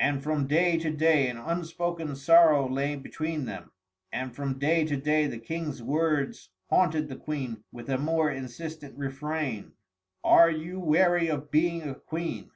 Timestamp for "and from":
0.00-0.48, 4.12-4.58